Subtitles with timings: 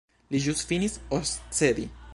[0.35, 1.89] Li ĵus finis oscedi.